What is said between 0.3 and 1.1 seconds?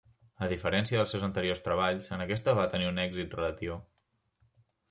A diferència